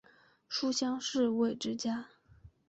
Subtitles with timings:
[0.49, 2.07] 书香世胄之家。